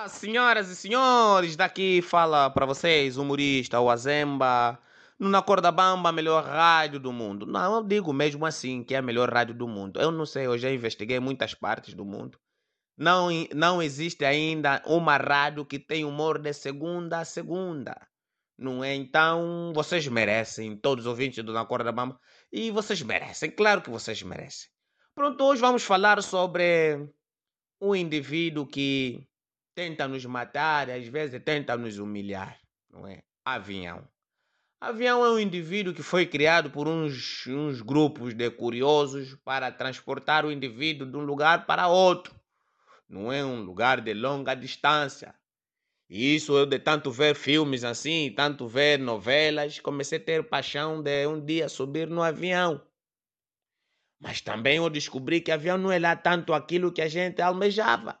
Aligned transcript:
Olá, 0.00 0.08
senhoras 0.08 0.70
e 0.70 0.76
senhores, 0.76 1.56
daqui 1.56 2.00
fala 2.00 2.48
para 2.48 2.64
vocês 2.64 3.18
humorista, 3.18 3.78
o 3.80 3.90
Azemba, 3.90 4.80
no 5.18 5.28
Na 5.28 5.42
Corda 5.42 5.70
Bamba, 5.70 6.08
a 6.08 6.12
melhor 6.12 6.42
rádio 6.42 6.98
do 6.98 7.12
mundo. 7.12 7.44
Não, 7.44 7.74
eu 7.74 7.84
digo 7.84 8.10
mesmo 8.10 8.46
assim 8.46 8.82
que 8.82 8.94
é 8.94 8.96
a 8.96 9.02
melhor 9.02 9.30
rádio 9.30 9.54
do 9.54 9.68
mundo. 9.68 10.00
Eu 10.00 10.10
não 10.10 10.24
sei, 10.24 10.46
eu 10.46 10.56
já 10.56 10.70
investiguei 10.70 11.20
muitas 11.20 11.52
partes 11.52 11.92
do 11.92 12.02
mundo. 12.02 12.38
Não, 12.96 13.28
não 13.54 13.82
existe 13.82 14.24
ainda 14.24 14.82
uma 14.86 15.18
rádio 15.18 15.66
que 15.66 15.78
tem 15.78 16.02
humor 16.02 16.38
de 16.38 16.54
segunda 16.54 17.18
a 17.18 17.24
segunda. 17.26 17.94
Não 18.56 18.82
é? 18.82 18.94
Então, 18.94 19.70
vocês 19.74 20.08
merecem, 20.08 20.78
todos 20.78 21.04
os 21.04 21.10
ouvintes 21.10 21.44
do 21.44 21.52
Na 21.52 21.66
Corda 21.66 21.92
Bamba, 21.92 22.18
e 22.50 22.70
vocês 22.70 23.02
merecem, 23.02 23.50
claro 23.50 23.82
que 23.82 23.90
vocês 23.90 24.22
merecem. 24.22 24.70
Pronto, 25.14 25.44
hoje 25.44 25.60
vamos 25.60 25.82
falar 25.82 26.22
sobre 26.22 27.06
um 27.78 27.94
indivíduo 27.94 28.66
que 28.66 29.28
tenta 29.74 30.06
nos 30.06 30.24
matar, 30.24 30.90
às 30.90 31.06
vezes 31.06 31.40
tenta 31.42 31.76
nos 31.76 31.98
humilhar, 31.98 32.58
não 32.90 33.06
é? 33.06 33.22
Avião. 33.44 34.06
Avião 34.80 35.24
é 35.24 35.30
um 35.30 35.38
indivíduo 35.38 35.92
que 35.92 36.02
foi 36.02 36.24
criado 36.24 36.70
por 36.70 36.88
uns, 36.88 37.46
uns 37.46 37.82
grupos 37.82 38.32
de 38.32 38.50
curiosos 38.50 39.34
para 39.44 39.70
transportar 39.70 40.46
o 40.46 40.52
indivíduo 40.52 41.06
de 41.06 41.16
um 41.16 41.22
lugar 41.22 41.66
para 41.66 41.88
outro. 41.88 42.34
Não 43.08 43.32
é 43.32 43.44
um 43.44 43.62
lugar 43.62 44.00
de 44.00 44.14
longa 44.14 44.54
distância. 44.54 45.34
E 46.08 46.34
isso 46.34 46.56
eu 46.56 46.66
de 46.66 46.78
tanto 46.78 47.10
ver 47.10 47.34
filmes 47.34 47.84
assim, 47.84 48.32
tanto 48.34 48.66
ver 48.66 48.98
novelas, 48.98 49.78
comecei 49.78 50.18
a 50.18 50.24
ter 50.24 50.48
paixão 50.48 51.02
de 51.02 51.26
um 51.26 51.44
dia 51.44 51.68
subir 51.68 52.08
no 52.08 52.22
avião. 52.22 52.84
Mas 54.20 54.40
também 54.42 54.76
eu 54.76 54.90
descobri 54.90 55.40
que 55.40 55.50
avião 55.50 55.78
não 55.78 55.90
é 55.90 55.98
lá 55.98 56.14
tanto 56.14 56.52
aquilo 56.52 56.92
que 56.92 57.00
a 57.00 57.08
gente 57.08 57.40
almejava. 57.40 58.19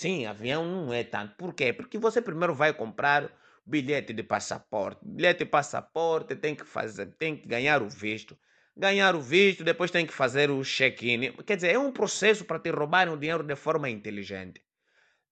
Sim, 0.00 0.26
avião 0.26 0.62
não 0.64 0.92
é 0.92 1.02
tanto. 1.04 1.34
Por 1.36 1.54
quê? 1.54 1.72
Porque 1.72 1.98
você 1.98 2.20
primeiro 2.20 2.54
vai 2.54 2.72
comprar 2.74 3.22
bilhete 3.64 4.12
de 4.12 4.22
passaporte. 4.22 5.00
Bilhete 5.04 5.44
de 5.44 5.50
passaporte 5.50 6.36
tem 6.36 6.54
que 6.54 6.64
fazer, 6.64 7.06
tem 7.16 7.36
que 7.36 7.48
ganhar 7.48 7.82
o 7.82 7.88
visto. 7.88 8.38
Ganhar 8.76 9.14
o 9.16 9.20
visto, 9.20 9.64
depois 9.64 9.90
tem 9.90 10.06
que 10.06 10.12
fazer 10.12 10.50
o 10.50 10.62
check-in. 10.62 11.32
Quer 11.46 11.56
dizer, 11.56 11.74
é 11.74 11.78
um 11.78 11.90
processo 11.92 12.44
para 12.44 12.58
te 12.58 12.70
roubarem 12.70 13.12
o 13.14 13.16
dinheiro 13.16 13.42
de 13.42 13.56
forma 13.56 13.88
inteligente. 13.88 14.62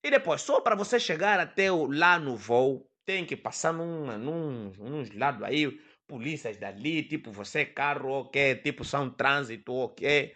E 0.03 0.11
depois, 0.11 0.43
só 0.43 0.61
para 0.61 0.77
você 0.77 1.01
chegar 1.01 1.41
até 1.41 1.73
o, 1.73 1.87
lá 1.87 2.19
no 2.19 2.37
voo, 2.37 2.89
tem 3.05 3.25
que 3.27 3.37
passar 3.37 3.73
num, 3.73 4.19
num, 4.19 4.73
uns 4.81 5.11
lados 5.11 5.43
aí, 5.43 5.81
polícias 6.07 6.57
dali, 6.59 7.03
tipo 7.03 7.33
você 7.33 7.65
carro, 7.67 8.11
ok, 8.11 8.57
tipo 8.57 8.85
são 8.85 9.11
trânsito, 9.11 9.73
ok. 9.75 10.35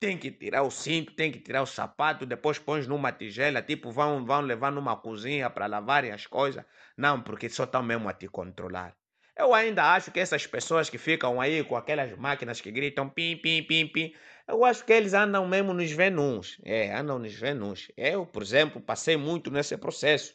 Tem 0.00 0.16
que 0.16 0.30
tirar 0.30 0.62
o 0.62 0.70
cinto, 0.70 1.12
tem 1.12 1.32
que 1.32 1.40
tirar 1.40 1.62
o 1.62 1.66
sapato, 1.66 2.24
depois 2.24 2.58
põe 2.58 2.86
numa 2.86 3.10
tigela, 3.10 3.60
tipo 3.60 3.90
vão, 3.90 4.24
vão 4.24 4.40
levar 4.40 4.70
numa 4.70 4.96
cozinha 4.96 5.50
para 5.50 5.66
lavarem 5.66 6.12
as 6.12 6.24
coisas. 6.26 6.64
Não, 6.96 7.20
porque 7.20 7.48
só 7.48 7.64
estão 7.64 7.82
mesmo 7.82 8.08
a 8.08 8.12
te 8.12 8.28
controlar. 8.28 8.96
Eu 9.36 9.52
ainda 9.54 9.92
acho 9.94 10.10
que 10.12 10.20
essas 10.20 10.46
pessoas 10.46 10.88
que 10.88 10.98
ficam 10.98 11.40
aí 11.40 11.64
com 11.64 11.76
aquelas 11.76 12.16
máquinas 12.16 12.60
que 12.60 12.70
gritam 12.70 13.08
pim, 13.08 13.36
pim, 13.36 13.62
pim, 13.62 13.86
pim, 13.88 14.14
eu 14.46 14.64
acho 14.64 14.84
que 14.84 14.92
eles 14.92 15.14
andam 15.14 15.46
mesmo 15.48 15.74
nos 15.74 15.90
venus. 15.90 16.58
É, 16.64 16.92
andam 16.94 17.18
nos 17.18 17.34
venus. 17.34 17.90
Eu, 17.96 18.24
por 18.26 18.42
exemplo, 18.42 18.80
passei 18.80 19.16
muito 19.16 19.50
nesse 19.50 19.76
processo. 19.76 20.34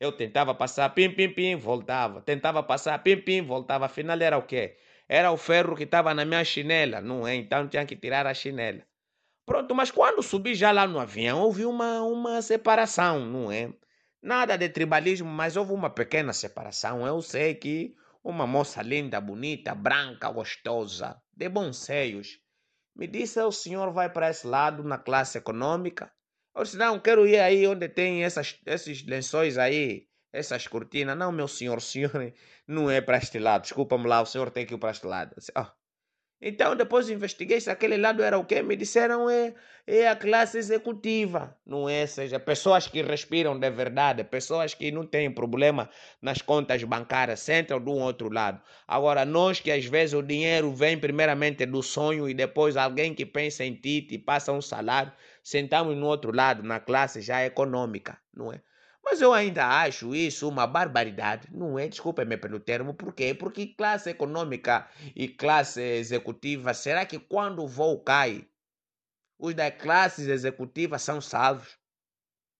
Eu 0.00 0.12
tentava 0.12 0.54
passar 0.54 0.90
pim, 0.90 1.10
pim, 1.10 1.30
pim, 1.30 1.56
voltava. 1.56 2.20
Tentava 2.22 2.62
passar 2.62 3.02
pim, 3.02 3.16
pim, 3.16 3.42
voltava. 3.42 3.86
Afinal 3.86 4.20
era 4.20 4.36
o 4.38 4.42
quê? 4.42 4.76
Era 5.08 5.32
o 5.32 5.36
ferro 5.36 5.74
que 5.76 5.84
estava 5.84 6.12
na 6.14 6.24
minha 6.24 6.44
chinela, 6.44 7.00
não 7.00 7.26
é? 7.26 7.34
Então 7.34 7.68
tinha 7.68 7.86
que 7.86 7.96
tirar 7.96 8.26
a 8.26 8.34
chinela. 8.34 8.82
Pronto, 9.48 9.74
mas 9.74 9.90
quando 9.90 10.22
subi 10.22 10.54
já 10.54 10.70
lá 10.72 10.86
no 10.86 11.00
avião, 11.00 11.40
houve 11.40 11.64
uma, 11.64 12.02
uma 12.02 12.42
separação, 12.42 13.24
não 13.24 13.50
é? 13.50 13.72
Nada 14.22 14.58
de 14.58 14.68
tribalismo, 14.68 15.26
mas 15.26 15.56
houve 15.56 15.72
uma 15.72 15.88
pequena 15.88 16.34
separação. 16.34 17.06
Eu 17.06 17.22
sei 17.22 17.54
que 17.54 17.94
uma 18.22 18.46
moça 18.46 18.82
linda, 18.82 19.18
bonita, 19.22 19.74
branca, 19.74 20.30
gostosa, 20.30 21.18
de 21.34 21.48
bons 21.48 21.78
seios, 21.78 22.38
me 22.94 23.06
disse: 23.06 23.40
o 23.40 23.50
senhor 23.50 23.90
vai 23.90 24.12
para 24.12 24.28
esse 24.28 24.46
lado 24.46 24.84
na 24.84 24.98
classe 24.98 25.38
econômica? 25.38 26.12
Eu 26.54 26.62
disse: 26.62 26.76
não, 26.76 27.00
quero 27.00 27.26
ir 27.26 27.38
aí 27.38 27.66
onde 27.66 27.88
tem 27.88 28.24
essas, 28.24 28.60
esses 28.66 29.02
lençóis 29.06 29.56
aí, 29.56 30.08
essas 30.30 30.66
cortinas. 30.66 31.16
Não, 31.16 31.32
meu 31.32 31.48
senhor, 31.48 31.80
senhor 31.80 32.12
não 32.68 32.90
é 32.90 33.00
para 33.00 33.16
este 33.16 33.38
lado. 33.38 33.62
Desculpa-me 33.62 34.08
lá, 34.08 34.20
o 34.20 34.26
senhor 34.26 34.50
tem 34.50 34.66
que 34.66 34.74
ir 34.74 34.78
para 34.78 34.90
este 34.90 35.06
lado. 35.06 35.34
disse, 35.38 35.50
oh, 35.56 35.77
então, 36.40 36.76
depois 36.76 37.10
investiguei 37.10 37.60
se 37.60 37.68
aquele 37.68 37.96
lado 37.96 38.22
era 38.22 38.38
o 38.38 38.44
quê? 38.44 38.62
Me 38.62 38.76
disseram 38.76 39.28
é, 39.28 39.54
é 39.84 40.06
a 40.06 40.14
classe 40.14 40.56
executiva, 40.56 41.56
não 41.66 41.88
é? 41.88 42.02
Ou 42.02 42.06
seja, 42.06 42.38
pessoas 42.38 42.86
que 42.86 43.02
respiram 43.02 43.58
de 43.58 43.68
verdade, 43.70 44.22
pessoas 44.22 44.72
que 44.72 44.92
não 44.92 45.04
têm 45.04 45.32
problema 45.32 45.90
nas 46.22 46.40
contas 46.40 46.84
bancárias, 46.84 47.40
sentam 47.40 47.78
um 47.78 48.00
outro 48.02 48.32
lado. 48.32 48.62
Agora, 48.86 49.24
nós 49.24 49.58
que 49.58 49.72
às 49.72 49.84
vezes 49.84 50.14
o 50.14 50.22
dinheiro 50.22 50.72
vem 50.72 50.96
primeiramente 50.96 51.66
do 51.66 51.82
sonho 51.82 52.28
e 52.28 52.34
depois 52.34 52.76
alguém 52.76 53.12
que 53.14 53.26
pensa 53.26 53.64
em 53.64 53.74
ti 53.74 54.02
te 54.02 54.16
passa 54.16 54.52
um 54.52 54.62
salário, 54.62 55.12
sentamos 55.42 55.96
no 55.96 56.06
outro 56.06 56.34
lado, 56.34 56.62
na 56.62 56.78
classe 56.78 57.20
já 57.20 57.44
econômica, 57.44 58.16
não 58.32 58.52
é? 58.52 58.60
Mas 59.10 59.22
eu 59.22 59.32
ainda 59.32 59.66
acho 59.66 60.14
isso 60.14 60.46
uma 60.46 60.66
barbaridade, 60.66 61.48
não 61.50 61.78
é? 61.78 61.88
Desculpe-me 61.88 62.36
pelo 62.36 62.60
termo, 62.60 62.92
por 62.92 63.14
quê? 63.14 63.32
Porque 63.32 63.68
classe 63.68 64.10
econômica 64.10 64.86
e 65.16 65.26
classe 65.26 65.80
executiva, 65.80 66.74
será 66.74 67.06
que 67.06 67.18
quando 67.18 67.62
o 67.64 67.66
voo 67.66 67.98
cai, 68.00 68.46
os 69.38 69.54
das 69.54 69.74
classes 69.80 70.28
executivas 70.28 71.00
são 71.00 71.22
salvos? 71.22 71.78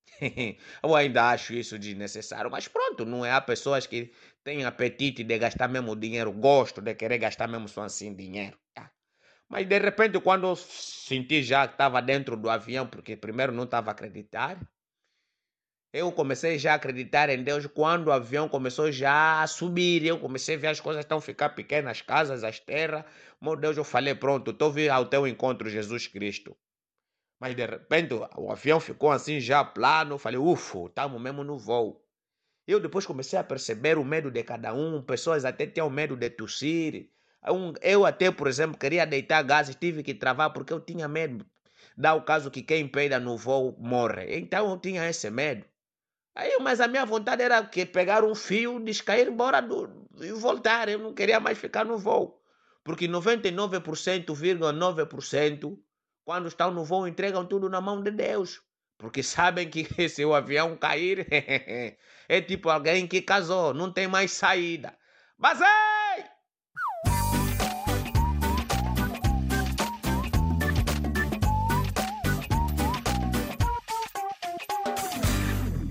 eu 0.83 0.97
ainda 0.97 1.29
acho 1.29 1.53
isso 1.53 1.79
desnecessário, 1.79 2.51
mas 2.51 2.67
pronto, 2.67 3.05
não 3.05 3.27
é? 3.27 3.31
Há 3.31 3.43
pessoas 3.43 3.87
que 3.87 4.11
têm 4.43 4.65
apetite 4.65 5.23
de 5.23 5.39
gastar 5.39 5.69
mesmo 5.69 5.95
dinheiro, 5.95 6.33
gosto 6.33 6.81
de 6.81 6.95
querer 6.95 7.19
gastar 7.19 7.47
mesmo 7.47 7.69
só 7.69 7.83
assim 7.83 8.15
dinheiro. 8.15 8.59
Tá? 8.73 8.91
Mas 9.51 9.67
de 9.69 9.79
repente, 9.79 10.19
quando 10.21 10.47
eu 10.47 10.57
senti 10.57 11.43
já 11.43 11.69
que 11.69 11.75
estava 11.75 12.01
dentro 12.01 12.39
do 12.39 12.49
avião, 12.49 12.87
porque 12.87 13.19
primeiro 13.19 13.53
não 13.53 13.65
estava 13.65 13.91
a 13.91 13.93
acreditar, 13.93 14.59
eu 15.93 16.13
comecei 16.13 16.59
já 16.59 16.73
a 16.73 16.77
acreditar 16.77 17.31
em 17.31 17.43
Deus 17.43 17.67
quando 17.67 18.09
o 18.09 18.13
avião 18.13 18.49
começou 18.49 18.93
já 18.93 19.43
a 19.43 19.47
subir. 19.47 20.05
Eu 20.05 20.19
comecei 20.19 20.57
a 20.57 20.59
ver 20.59 20.67
as 20.69 20.81
coisas 20.81 21.03
estão 21.03 21.21
ficar 21.21 21.51
pequenas, 21.51 21.93
as 21.93 22.03
casas, 22.03 22.45
as 22.45 22.61
terras. 22.61 23.05
Meu 23.41 23.57
Deus, 23.57 23.77
eu 23.77 23.85
falei, 23.85 24.15
pronto, 24.15 24.51
estou 24.51 24.71
vindo 24.71 24.91
ao 24.91 25.07
teu 25.07 25.27
encontro, 25.27 25.69
Jesus 25.71 26.07
Cristo. 26.07 26.55
Mas 27.41 27.55
de 27.57 27.65
repente 27.65 28.13
o 28.37 28.51
avião 28.51 28.81
ficou 28.81 29.11
assim 29.11 29.41
já 29.41 29.65
plano. 29.65 30.15
Eu 30.15 30.19
falei, 30.19 30.39
ufa, 30.39 30.87
estamos 30.87 31.21
mesmo 31.23 31.43
no 31.43 31.59
voo. 31.59 32.05
Eu 32.67 32.81
depois 32.81 33.07
comecei 33.07 33.39
a 33.39 33.45
perceber 33.45 33.97
o 33.97 34.05
medo 34.05 34.31
de 34.31 34.43
cada 34.43 34.75
um. 34.75 35.01
Pessoas 35.03 35.47
até 35.47 35.67
tinham 35.67 35.89
medo 35.89 36.17
de 36.17 36.29
tossir. 36.29 37.09
Eu 37.81 38.05
até, 38.05 38.31
por 38.31 38.47
exemplo, 38.47 38.77
queria 38.77 39.07
deitar 39.07 39.43
gases, 39.43 39.75
tive 39.75 40.03
que 40.03 40.13
travar 40.13 40.53
porque 40.53 40.73
eu 40.73 40.81
tinha 40.81 41.09
medo. 41.09 41.47
Dá 41.97 42.13
o 42.13 42.23
caso 42.23 42.51
que 42.51 42.63
quem 42.63 42.87
peida 42.87 43.19
no 43.19 43.39
voo 43.39 43.75
morre. 43.79 44.39
Então 44.39 44.69
eu 44.71 44.79
tinha 44.79 45.09
esse 45.09 45.31
medo. 45.31 45.65
Aí, 46.39 46.57
mas 46.61 46.81
a 46.81 46.87
minha 46.87 47.05
vontade 47.05 47.43
era 47.43 47.61
que 47.65 47.85
pegar 47.85 48.23
um 48.23 48.33
fio, 48.33 48.79
descair 48.79 49.27
embora 49.27 49.61
do, 49.61 50.07
e 50.21 50.31
voltar. 50.31 50.89
Eu 50.89 51.01
não 51.01 51.13
queria 51.13 51.41
mais 51.41 51.59
ficar 51.59 51.85
no 51.85 51.99
voo. 51.99 52.41
Porque 52.85 53.09
99,9% 53.09 55.77
quando 56.25 56.47
estão 56.47 56.71
no 56.71 56.85
voo 56.85 57.09
entregam 57.09 57.45
tudo 57.45 57.69
na 57.69 57.81
mão 57.81 58.01
de 58.01 58.13
Deus. 58.13 58.63
Porque 58.97 59.21
sabem 59.25 59.69
que 59.69 59.85
se 60.09 60.25
o 60.25 60.33
avião 60.33 60.77
cair, 60.77 61.27
é 62.29 62.41
tipo 62.41 62.71
alguém 62.71 63.09
que 63.09 63.21
casou, 63.21 63.75
não 63.75 63.93
tem 63.93 64.07
mais 64.07 64.31
saída. 64.31 64.97
Mas 65.37 65.61
é! 65.61 65.88